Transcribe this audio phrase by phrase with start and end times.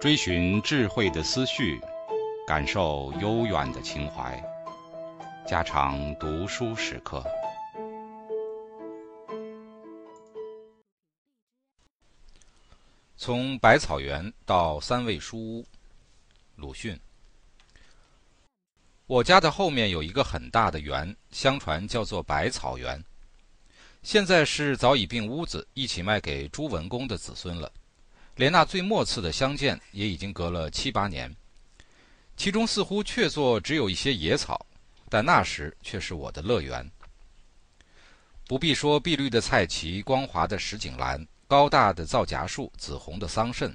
[0.00, 1.78] 追寻智慧的思绪，
[2.46, 4.42] 感受悠远的情怀，
[5.46, 7.22] 家常读书时刻。
[13.18, 15.66] 从百草园到三味书屋，
[16.56, 16.98] 鲁迅。
[19.06, 23.04] 我家的后面有一个很大的园，相传叫做百草园。
[24.02, 27.70] 现在是早已并屋子，一起卖给朱文公的子孙了。
[28.36, 31.34] 连那最末次的相见，也已经隔了七八年。
[32.36, 34.64] 其中似乎确作只有一些野草，
[35.10, 36.90] 但那时却是我的乐园。
[38.46, 43.70] 不必说碧绿的菜畦、光滑的石井栏、高大的皂荚树、紫红的桑葚，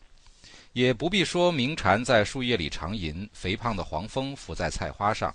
[0.73, 5.33] 也不必说鸣蝉在树叶里长吟、肥胖的黄蜂伏在菜花上、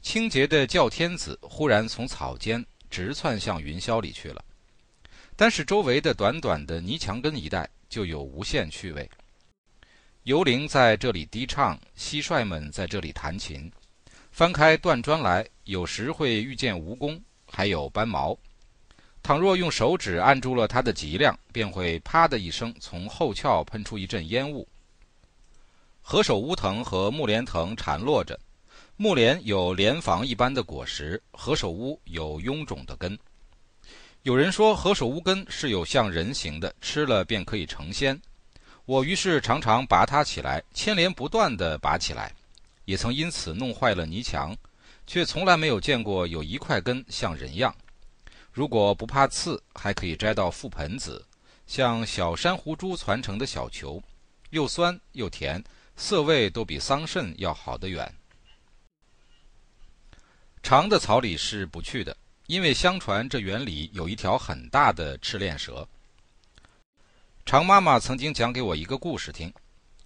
[0.00, 4.44] 清洁的叫天子忽然从草间直窜向云霄里去了。
[5.34, 7.68] 但是周围的短短的泥墙根一带。
[7.94, 9.08] 就有无限趣味。
[10.24, 13.70] 游灵在这里低唱，蟋蟀们在这里弹琴。
[14.32, 18.36] 翻开断砖来，有时会遇见蜈蚣，还有斑毛。
[19.22, 24.66] 倘若用手指按住了它的脊梁，便会啪的一声，从后窍喷出一阵烟雾。
[26.02, 28.36] 何首乌藤和木莲藤缠络着，
[28.96, 33.18] 木莲有莲房一般的果实，何首乌有臃肿的根。
[34.22, 38.18] 有人说何首乌根是有像人形的，吃了便可以成仙。
[38.84, 42.32] 我于是常常拔它起来，牵连不断地拔起来，
[42.84, 44.56] 也曾因此弄坏了泥墙，
[45.08, 47.74] 却从来没有见过有一块根像人样。
[48.52, 51.26] 如果不怕刺，还可以摘到覆盆子，
[51.66, 54.00] 像小珊瑚珠攒成的小球，
[54.50, 55.60] 又酸又甜，
[55.96, 58.14] 色味都比桑葚要好得远。
[60.64, 62.16] 长的草里是不去的。
[62.46, 65.86] 因为相传这园里有一条很大的赤练蛇。
[67.44, 69.52] 常妈妈曾经讲给我一个故事听：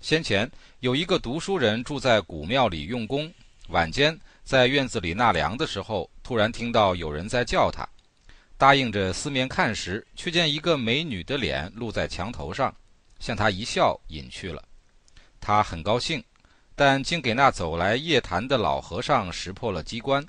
[0.00, 3.32] 先前有一个读书人住在古庙里用功，
[3.68, 7.88] 晚间在院子里纳凉的时候，突然听到有人在叫他，
[8.56, 12.74] 答应着四面看时，却见一个美女的脸露在墙头上，
[13.20, 14.62] 向他一笑，隐去了。
[15.40, 16.22] 他很高兴，
[16.74, 20.24] 但竟给那走来夜谈的老和尚识破了机关。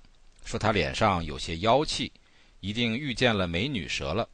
[0.49, 2.11] 说他脸上有些妖气，
[2.59, 4.27] 一定遇见了美女蛇了。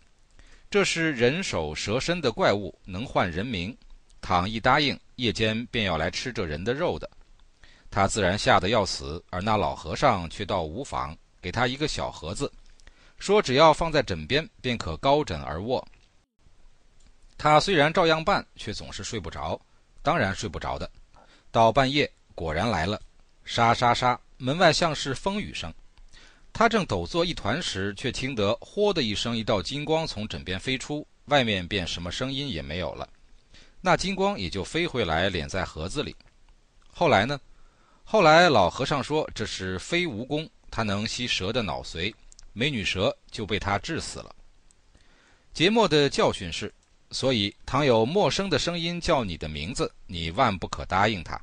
[0.69, 3.77] 这是人首蛇身的怪物，能唤人名。
[4.21, 7.11] 倘一答应，夜间便要来吃这人的肉的。
[7.91, 12.49] 他自然吓得要死，而那老和尚却倒无妨，给他一个小盒子，
[13.19, 15.85] 说只要放在枕边，便可高枕而卧。
[17.37, 19.59] 他虽然照样办，却总是睡不着，
[20.01, 20.89] 当然睡不着的。
[21.51, 23.01] 到半夜，果然来了，
[23.43, 25.73] 沙沙沙，门外像是风雨声。
[26.57, 33.09] 他正抖作一团时，却听得“豁”的一声，一道金光从枕边飞出，外面便什么声音也没有了。
[33.81, 36.15] 那金光也就飞回来，敛在盒子里。
[36.87, 37.37] 后来呢？
[38.05, 42.15] 后来老和尚说这是飞蜈蚣，它能吸蛇的脑髓，
[42.53, 44.33] 美女蛇就被它治死了。
[45.53, 46.73] 节末的教训是：
[47.11, 51.37] 所以倘有陌生的声音叫你的名字，你万不可答应他。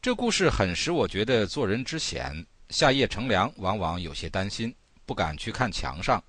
[0.00, 2.46] 这故事很使我觉得做人之险。
[2.70, 4.74] 夏夜乘凉，往往有些担心，
[5.06, 6.22] 不敢去看墙上，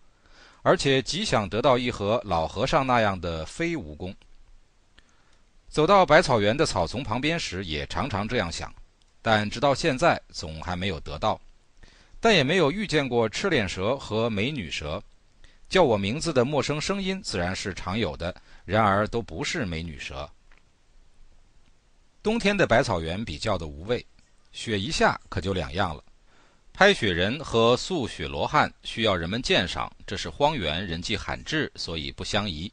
[0.61, 4.13] 而且极想得到一盒老和尚那样的飞蜈蚣。
[5.67, 8.73] 走到百草园的草丛旁边时，也常常这样想，
[9.21, 11.39] 但直到现在总还没有得到，
[12.19, 15.01] 但也没有遇见过赤脸蛇和美女蛇。
[15.67, 18.33] 叫我名字的陌生声音自然是常有的，
[18.65, 20.29] 然而都不是美女蛇。
[22.21, 24.05] 冬天的百草园比较的无味，
[24.51, 26.03] 雪一下可就两样了。
[26.77, 32.69] 拍雪人和塑雪罗汉需要人们鉴赏，这是荒原人迹罕至，所以不相宜，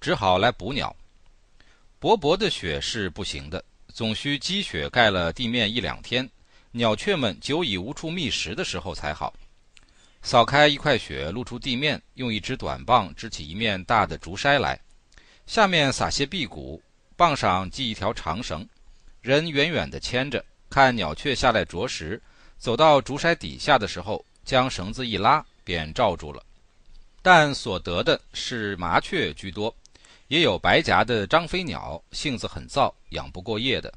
[0.00, 0.94] 只好来捕鸟。
[2.00, 3.64] 薄薄的雪是不行的，
[3.94, 6.28] 总需积雪盖了地面一两天，
[6.72, 9.32] 鸟雀们久已无处觅食的时候才好。
[10.22, 14.76] 扫开一块雪，露出地面，用一只短棒支起一面大的竹筛来，
[15.46, 16.82] 下面撒些壁谷，
[17.14, 18.68] 棒上系一条长绳，
[19.22, 22.20] 人远远地牵着，看鸟雀下来啄食。
[22.58, 26.42] 走到竹筛底下的时候，将绳子一拉，便罩住了。
[27.22, 29.74] 但所得的是麻雀居多，
[30.28, 33.92] 也有白颊的张飞鸟，性子很躁，养不过夜的。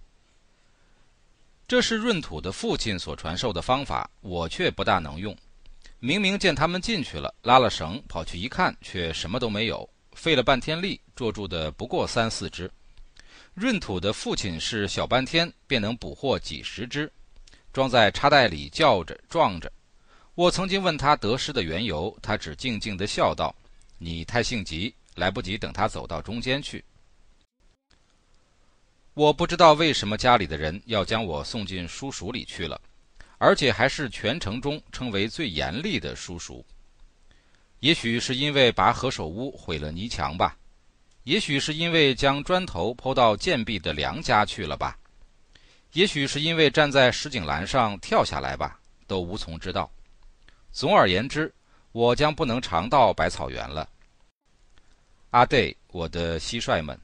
[1.68, 5.36] 这是闰土的父亲所传授的方法，我却不大能用。
[6.00, 12.72] 明明见他们进去了，拉了绳，跑去一看，却什么都没有，费了半天力，捉住的不过三四只。
[13.54, 17.12] 闰土的父亲是小半天便能捕获几十只。
[17.80, 19.72] 装在插袋里，叫着撞着。
[20.36, 23.56] 我曾经问他得失的缘由，他只静静地笑道
[23.98, 26.84] ：“你太性急，来不及等他走到中间去。
[29.14, 32.82] 我不知道为什么家里的人要将我送进叔塾里去了，
[33.38, 36.66] 而且还是全城中称为最严厉的叔塾。
[37.80, 40.58] 也许是因为拔何首乌毁了泥墙吧，
[41.24, 44.99] 也许是因为将砖头抛到贱婢的梁家去了吧，
[45.94, 49.90] 也许是因为站在石井栏上跳下来吧，都无从知道。
[50.72, 51.52] 总而言之，
[51.92, 53.90] 我将不能常到百草园了。
[55.32, 57.00] 阿黛，我的蟋蟀们，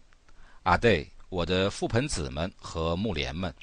[0.63, 3.53] 阿黛，我的覆盆子们和木莲们。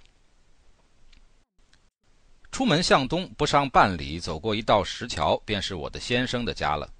[2.51, 6.93] 出门向东不上半里，走过一道石桥，便是我的先生的家了。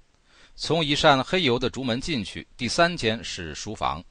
[0.55, 4.03] 从一扇黑油的竹门进去，第三间是书房，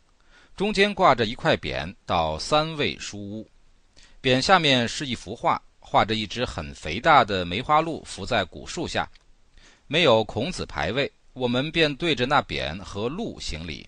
[0.55, 3.49] 中间挂着一块匾，到三味书屋。
[4.23, 9.11] 匾下面是一幅画，画着一只很肥大的梅花鹿伏在古树下。
[9.89, 13.85] 没有孔子牌位，我们便对着那匾和鹿行礼。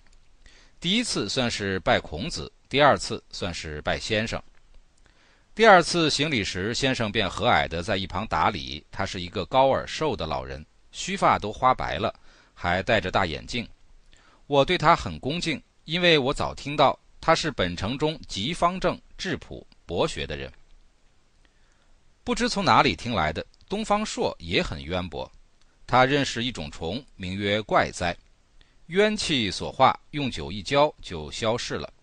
[0.77, 4.41] 第一次算是拜孔子，第二次算是拜先生。
[5.55, 8.85] 第二次行礼时，先生便和蔼地在一旁打理。
[8.91, 12.13] 他是一个高而瘦的老人，须发都花白了。
[12.53, 13.67] 还戴着大眼镜，
[14.47, 20.51] 我对他很恭敬，因为我早听到他是本城中极方正、质朴、博学的人。
[22.23, 25.31] 不知从哪里听来的，东方朔也很渊博。
[25.87, 28.17] 他认识一种虫，名曰怪哉，
[28.87, 31.93] 冤气所化，用酒一浇就消逝了。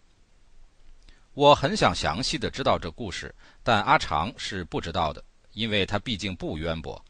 [1.35, 7.03] 我很想详细的知道这故事，但阿长是不知道的，因为他毕竟不渊博。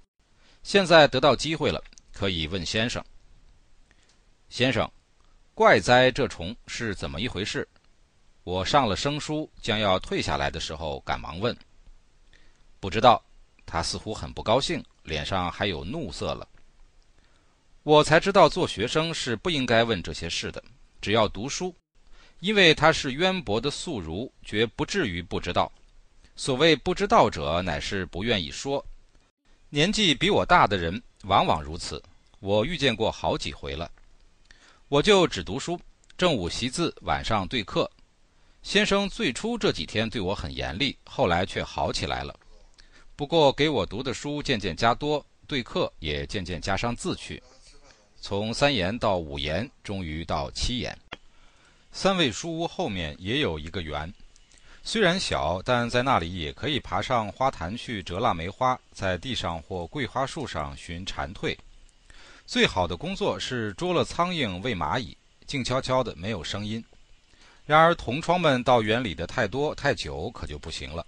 [0.62, 1.82] 现在得到机会了，
[2.12, 3.04] 可以问先生。
[4.48, 4.90] 先生，
[5.54, 7.68] 怪哉这虫是怎么一回事？
[8.44, 11.56] 我上了生书，将要退下来的时候，赶忙问。
[12.80, 13.22] 不知道，
[13.64, 16.48] 他似乎很不高兴，脸上还有怒色了。
[17.84, 20.62] 我才知道做学生是不应该问这些事的，
[21.00, 21.72] 只要读书，
[22.40, 25.70] 因为他是渊博的素儒，绝不至于不知道。
[26.34, 28.84] 所谓不知道者，乃是不愿意说。
[29.68, 32.02] 年纪比我大的人往往如此，
[32.40, 33.88] 我遇见过好几回了。
[34.88, 35.80] 我就只读书，
[36.18, 37.88] 正午习字，晚上对课。
[38.62, 42.34] 先生最初这几天对我很严厉，后来却好起来了。
[43.16, 47.42] 不过给我读的书渐渐加多，对课也渐渐加上字去，
[48.20, 50.96] 从三言到五言，终于到七言。
[51.90, 54.10] 三味书屋后面也有一个园，
[54.82, 61.54] 虽然小，但在那里也可以爬上花坛去折腊梅花，在地上或桂花树上寻蝉蜕。
[62.46, 65.16] 最好的工作是捉了苍蝇喂蚂蚁，
[65.46, 66.82] 静悄悄的，没有声音。
[67.64, 71.06] 然而同窗们到园里的太多太久，可就不行了。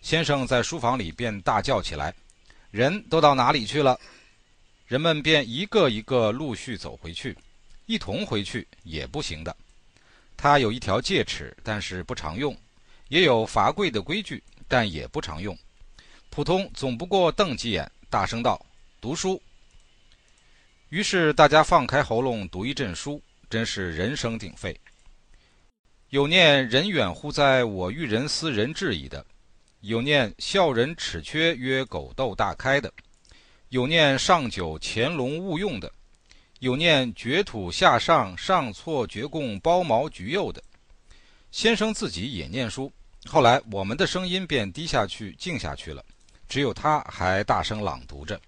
[0.00, 2.14] 先生在书房里便大叫起来
[2.70, 3.98] ：“人都到哪里去了？”
[4.86, 7.36] 人们便一个一个陆续走回去，
[7.86, 9.54] 一同回去也不行的。
[10.36, 12.54] 他有一条戒尺，但是不常用；
[13.08, 15.58] 也有罚跪的规矩，但也不常用。
[16.30, 18.64] 普通总不过瞪几眼，大声道
[19.00, 19.42] ：“读书。”
[20.90, 23.20] 于是大家放开喉咙读一阵书，
[23.50, 24.78] 真是人声鼎沸。
[26.16, 29.22] 有念“人远乎哉，我欲人斯人至矣”的，
[29.82, 32.90] 有念“笑人齿缺曰狗窦大开”的，
[33.68, 35.92] 有念“上九乾龙勿用”的，
[36.60, 40.62] 有念“掘土下上上错掘贡包毛橘柚”的。
[41.50, 42.90] 先生自己也念书，
[43.26, 46.02] 后来我们的声音便低下去、静下去了，
[46.48, 48.40] 只有他还大声朗读着：“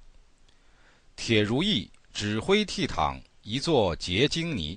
[1.16, 4.74] 铁如意。”指挥倜傥，一座结晶泥；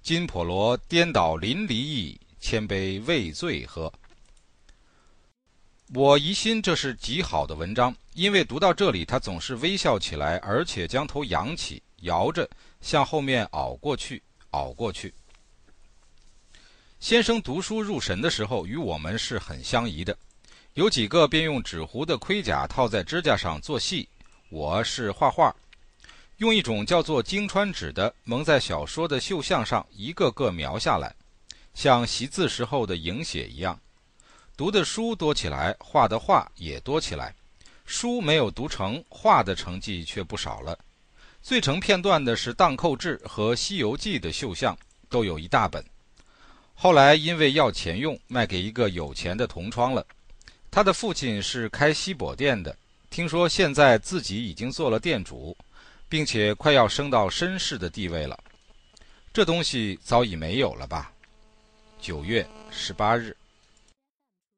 [0.00, 3.90] 金婆罗颠倒淋漓意，千杯未醉喝。
[5.94, 12.48] 我疑心这是极好的文章，因为读到这里，他总是微笑起来，而且将头扬起，摇着
[12.80, 14.20] 向后面熬过去，
[14.50, 15.14] 熬过去。
[16.98, 20.16] 先生读书入神的时候，与我们是很相宜的。
[20.74, 24.08] 有几个便用纸糊的盔甲套在指甲上做戏，
[24.50, 25.54] 我是画画。
[26.38, 31.14] 用一种叫做金川纸的蒙在小说的绣像上，一个个描下来，
[31.74, 33.78] 像习字时候的影写一样。
[34.56, 37.34] 读的书多起来，画的画也多起来。
[37.84, 40.78] 书没有读成，画的成绩却不少了。
[41.42, 44.76] 最成片段的是《荡寇志》和《西游记》的绣像，
[45.08, 45.84] 都有一大本。
[46.74, 50.06] 后来因为要钱用，卖给一个有钱的同窗了。
[50.70, 52.76] 他的父亲是开锡箔店的，
[53.10, 55.56] 听说现在自己已经做了店主。
[56.08, 58.38] 并且快要升到绅士的地位了，
[59.32, 61.10] 这东西早已没有了吧？
[62.02, 63.36] 九月十八日。